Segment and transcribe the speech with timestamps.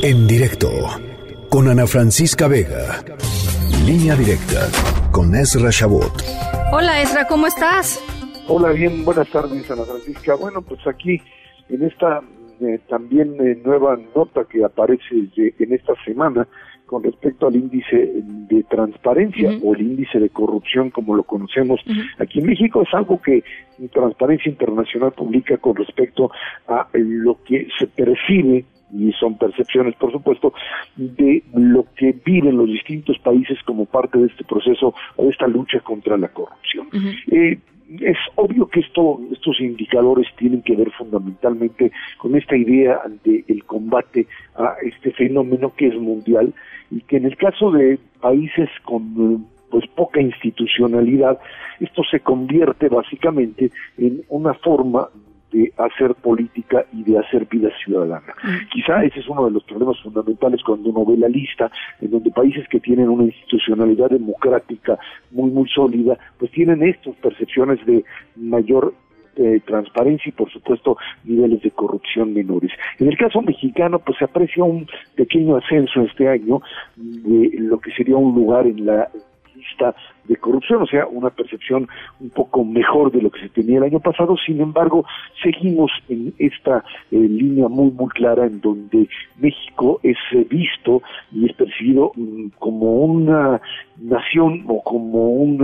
[0.00, 0.68] En directo
[1.50, 3.04] con Ana Francisca Vega.
[3.84, 4.70] Línea directa
[5.12, 6.10] con Ezra Shabot.
[6.72, 8.00] Hola Ezra, ¿cómo estás?
[8.48, 10.34] Hola, bien, buenas tardes Ana Francisca.
[10.36, 11.20] Bueno, pues aquí
[11.68, 12.22] en esta
[12.60, 16.48] eh, también eh, nueva nota que aparece en esta semana
[16.86, 18.12] con respecto al índice
[18.48, 21.80] de transparencia o el índice de corrupción como lo conocemos
[22.18, 23.42] aquí en México es algo que
[23.92, 26.30] Transparencia Internacional publica con respecto
[26.68, 30.52] a lo que se percibe y son percepciones, por supuesto,
[30.96, 35.46] de lo que viven los distintos países como parte de este proceso o de esta
[35.46, 36.88] lucha contra la corrupción.
[37.30, 37.58] Eh,
[38.00, 43.64] es obvio que esto, estos indicadores tienen que ver fundamentalmente con esta idea del el
[43.64, 44.26] combate
[44.56, 46.54] a este fenómeno que es mundial
[46.90, 51.38] y que en el caso de países con pues poca institucionalidad,
[51.80, 55.08] esto se convierte básicamente en una forma
[55.52, 58.34] de hacer política y de hacer vida ciudadana.
[58.42, 58.68] Mm.
[58.72, 61.70] Quizá ese es uno de los problemas fundamentales cuando uno ve la lista,
[62.00, 64.98] en donde países que tienen una institucionalidad democrática
[65.30, 68.04] muy, muy sólida, pues tienen estas percepciones de
[68.36, 68.94] mayor
[69.36, 72.70] eh, transparencia y por supuesto niveles de corrupción menores.
[72.98, 76.60] En el caso mexicano pues se aprecia un pequeño ascenso este año
[76.96, 79.08] de lo que sería un lugar en la
[80.24, 81.88] de corrupción, o sea, una percepción
[82.20, 84.36] un poco mejor de lo que se tenía el año pasado.
[84.36, 85.04] Sin embargo,
[85.42, 89.08] seguimos en esta eh, línea muy, muy clara en donde
[89.38, 93.60] México es eh, visto y es percibido mm, como una
[94.00, 95.58] nación o como un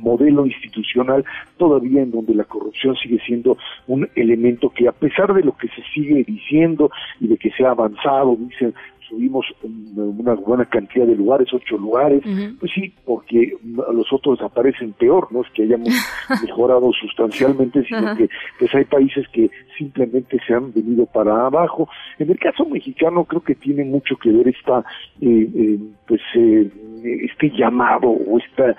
[0.00, 1.24] modelo institucional
[1.56, 5.68] todavía en donde la corrupción sigue siendo un elemento que a pesar de lo que
[5.68, 6.90] se sigue diciendo
[7.20, 8.74] y de que se ha avanzado, dicen
[9.18, 12.22] subimos una buena cantidad de lugares, ocho lugares,
[12.60, 15.88] pues sí, porque los otros aparecen peor, no es que hayamos
[16.44, 18.28] mejorado sustancialmente, sino que
[18.60, 21.88] pues hay países que simplemente se han venido para abajo.
[22.18, 24.84] En el caso mexicano creo que tiene mucho que ver esta,
[25.20, 26.70] eh, eh, pues, eh,
[27.04, 28.76] este llamado o esta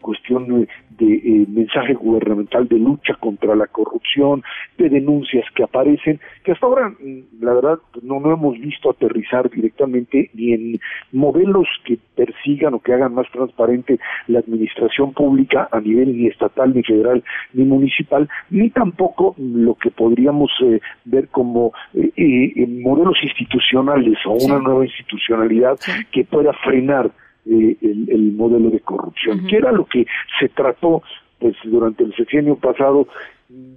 [0.00, 0.66] cuestión
[0.98, 4.42] de mensaje gubernamental de lucha contra la corrupción,
[4.78, 9.50] de denuncias que aparecen, que hasta ahora, mm, la verdad, no, no hemos visto aterrizar
[9.50, 10.80] directamente ni en
[11.12, 16.74] modelos que persigan o que hagan más transparente la administración pública a nivel ni estatal,
[16.74, 17.22] ni federal,
[17.52, 24.32] ni municipal, ni tampoco lo que podríamos eh, ver como eh, eh, modelos institucionales o
[24.32, 25.78] una nueva institucionalidad
[26.12, 27.10] que pueda frenar
[27.50, 30.06] el, modelo de corrupción, que era lo que
[30.38, 31.02] se trató
[31.38, 33.08] pues durante el sexenio pasado.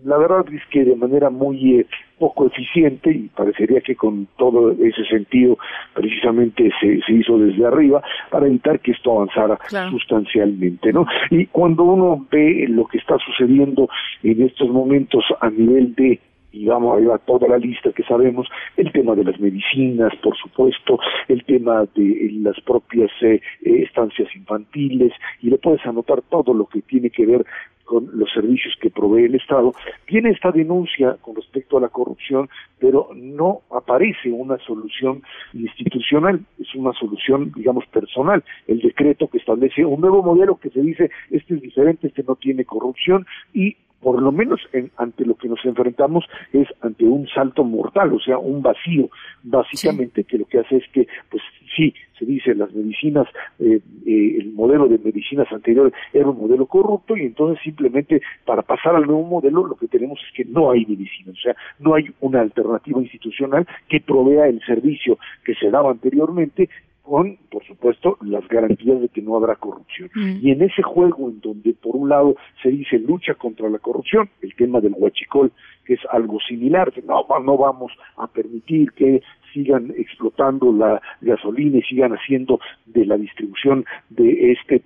[0.03, 1.87] La verdad es que de manera muy eh,
[2.19, 5.57] poco eficiente y parecería que con todo ese sentido
[5.95, 9.57] precisamente se, se hizo desde arriba para evitar que esto avanzara
[9.89, 11.07] sustancialmente, ¿no?
[11.31, 13.89] Y cuando uno ve lo que está sucediendo
[14.21, 16.19] en estos momentos a nivel de
[16.53, 18.47] y vamos a toda la lista que sabemos,
[18.77, 24.33] el tema de las medicinas, por supuesto, el tema de las propias eh, eh, estancias
[24.35, 27.43] infantiles, y le puedes anotar todo lo que tiene que ver
[27.85, 29.73] con los servicios que provee el Estado.
[30.05, 32.47] Tiene esta denuncia con respecto a la corrupción,
[32.79, 38.43] pero no aparece una solución institucional, es una solución, digamos, personal.
[38.67, 42.35] El decreto que establece un nuevo modelo que se dice, este es diferente, este no
[42.35, 44.59] tiene corrupción, y por lo menos
[44.97, 49.09] ante lo que nos enfrentamos es ante un salto mortal, o sea, un vacío,
[49.43, 51.41] básicamente, que lo que hace es que, pues
[51.75, 53.27] sí, se dice, las medicinas,
[53.59, 58.61] eh, eh, el modelo de medicinas anterior era un modelo corrupto y entonces simplemente para
[58.61, 61.95] pasar al nuevo modelo lo que tenemos es que no hay medicina, o sea, no
[61.95, 66.69] hay una alternativa institucional que provea el servicio que se daba anteriormente
[67.03, 70.09] con, por supuesto, las garantías de que no habrá corrupción.
[70.15, 70.37] Mm.
[70.41, 74.29] Y en ese juego en donde, por un lado, se dice lucha contra la corrupción,
[74.41, 75.51] el tema del huachicol,
[75.85, 79.21] que es algo similar, que no, no vamos a permitir que
[79.53, 84.81] sigan explotando la gasolina y sigan haciendo de la distribución de este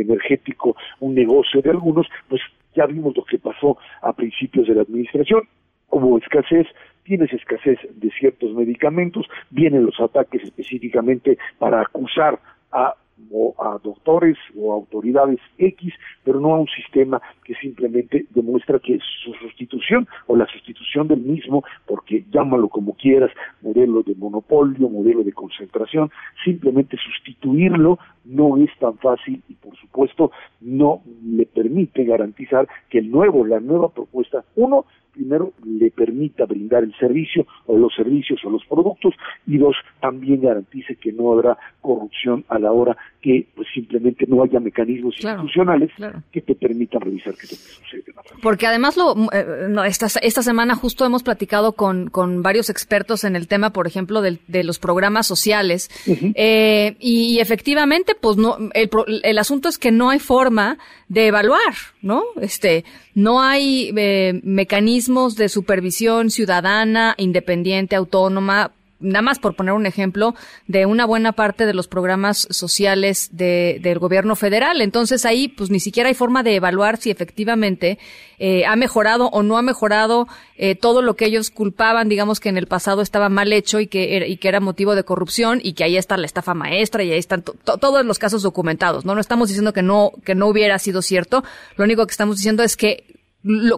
[0.00, 2.40] energético un negocio de algunos, pues
[2.74, 5.42] ya vimos lo que pasó a principios de la administración,
[5.90, 6.66] hubo escasez,
[7.04, 12.38] tienes escasez de ciertos medicamentos, vienen los ataques específicamente para acusar
[12.70, 12.94] a
[13.30, 15.92] o a doctores o autoridades X,
[16.24, 21.20] pero no a un sistema que simplemente demuestra que su sustitución o la sustitución del
[21.20, 26.10] mismo, porque llámalo como quieras, modelo de monopolio, modelo de concentración,
[26.44, 33.10] simplemente sustituirlo no es tan fácil y por supuesto no le permite garantizar que el
[33.10, 38.50] nuevo, la nueva propuesta, uno, primero, le permita brindar el servicio o los servicios o
[38.50, 39.14] los productos
[39.46, 44.42] y dos, también garantice que no habrá corrupción a la hora que pues simplemente no
[44.42, 45.90] haya mecanismos institucionales
[46.32, 48.40] que te permitan revisar qué es lo que sucede.
[48.42, 53.36] Porque además lo, eh, esta, esta semana justo hemos platicado con, con varios expertos en
[53.36, 58.90] el tema, por ejemplo, de, de los programas sociales eh, y, efectivamente, pues no, el,
[59.22, 62.22] el asunto es que no hay forma de evaluar, ¿no?
[62.40, 62.84] Este,
[63.14, 65.01] no hay eh, mecanismos
[65.36, 68.72] de supervisión ciudadana, independiente, autónoma
[69.02, 70.34] nada más por poner un ejemplo,
[70.66, 74.80] de una buena parte de los programas sociales de, del gobierno federal.
[74.80, 77.98] Entonces ahí, pues ni siquiera hay forma de evaluar si efectivamente
[78.38, 82.48] eh, ha mejorado o no ha mejorado eh, todo lo que ellos culpaban, digamos que
[82.48, 85.60] en el pasado estaba mal hecho y que, era, y que era motivo de corrupción
[85.62, 89.04] y que ahí está la estafa maestra y ahí están todos los casos documentados.
[89.04, 91.44] No, no estamos diciendo que no, que no hubiera sido cierto.
[91.76, 93.04] Lo único que estamos diciendo es que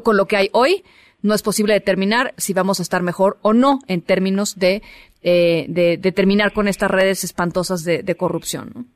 [0.02, 0.84] con lo que hay hoy,
[1.24, 4.82] no es posible determinar si vamos a estar mejor o no en términos de,
[5.22, 8.86] eh, de, terminar con estas redes espantosas de, de corrupción.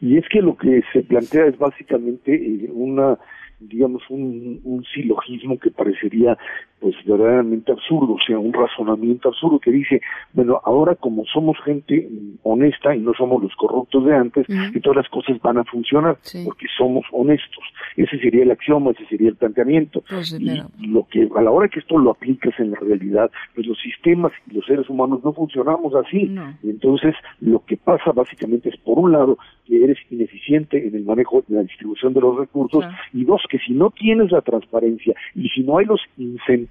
[0.00, 3.18] Y es que lo que se plantea es básicamente eh, una
[3.60, 6.38] digamos, un, un silogismo que parecería
[6.80, 10.00] pues verdaderamente absurdo, o sea, un razonamiento absurdo que dice,
[10.32, 12.08] bueno, ahora como somos gente
[12.42, 16.18] honesta y no somos los corruptos de antes, y todas las cosas van a funcionar,
[16.44, 17.64] porque somos honestos.
[17.96, 20.02] Ese sería el axioma, ese sería el planteamiento.
[20.08, 23.66] Pues y lo que a la hora que esto lo aplicas en la realidad, pues
[23.66, 26.32] los sistemas y los seres humanos no funcionamos así.
[26.62, 31.04] Y entonces lo que pasa básicamente es, por un lado, que eres ineficiente en el
[31.04, 35.14] manejo, de la distribución de los recursos, y dos, que si no tienes la transparencia
[35.34, 36.67] y si no hay los incentivos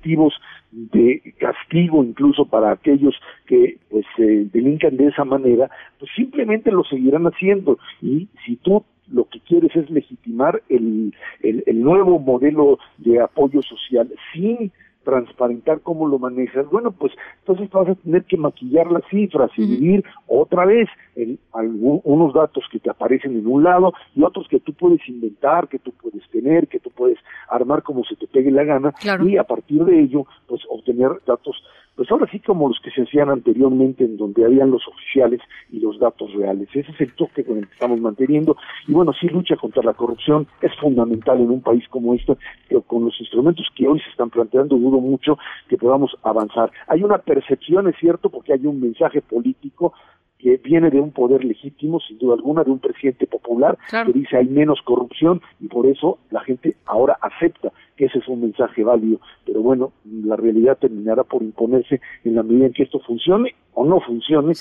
[0.72, 3.16] de castigo incluso para aquellos
[3.46, 7.78] que pues se delincan de esa manera, pues simplemente lo seguirán haciendo.
[8.02, 13.62] Y si tú lo que quieres es legitimar el, el, el nuevo modelo de apoyo
[13.62, 14.72] social sin
[15.08, 19.66] transparentar cómo lo manejas, bueno, pues entonces vas a tener que maquillar las cifras y
[19.66, 24.60] vivir otra vez en unos datos que te aparecen en un lado y otros que
[24.60, 27.18] tú puedes inventar, que tú puedes tener, que tú puedes
[27.50, 28.94] armar como se te pegue la gana
[29.26, 31.56] y a partir de ello, pues obtener datos
[31.98, 35.42] pues ahora sí como los que se hacían anteriormente en donde habían los oficiales
[35.72, 36.70] y los datos reales.
[36.72, 38.56] Ese es el toque con el que estamos manteniendo.
[38.88, 42.38] Y bueno, sí lucha contra la corrupción es fundamental en un país como este,
[42.70, 46.72] pero con los instrumentos que hoy se están planteando dudo mucho que podamos avanzar.
[46.88, 49.94] Hay una percepción, es cierto, porque hay un mensaje político
[50.38, 54.38] que viene de un poder legítimo, sin duda alguna, de un presidente popular que dice
[54.38, 57.72] hay menos corrupción y por eso la gente ahora acepta
[58.06, 59.20] ese es un mensaje válido.
[59.46, 63.86] Pero bueno, la realidad terminará por imponerse en la medida en que esto funcione o
[63.86, 64.54] no funcione,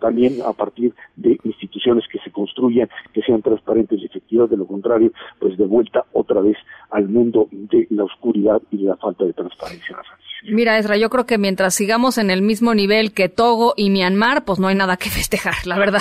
[0.00, 4.66] también a partir de instituciones que se construyan, que sean transparentes y efectivas, de lo
[4.66, 6.56] contrario, pues de vuelta otra vez
[6.90, 9.96] al mundo de la oscuridad y de la falta de transparencia.
[10.44, 14.44] Mira, Ezra, yo creo que mientras sigamos en el mismo nivel que Togo y Myanmar,
[14.44, 16.00] pues no hay nada que festejar, la verdad.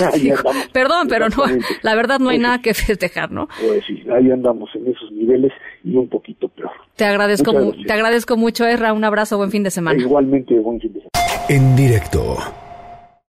[0.73, 1.43] Perdón, pero no,
[1.81, 3.47] la verdad no hay nada que festejar, ¿no?
[3.59, 5.51] Pues sí, ahí andamos en esos niveles
[5.83, 6.71] y un poquito peor.
[6.95, 7.53] Te agradezco,
[7.85, 8.93] te agradezco mucho, Ezra.
[8.93, 9.99] Un abrazo, buen fin de semana.
[9.99, 11.45] Igualmente, buen fin de semana.
[11.49, 12.37] En directo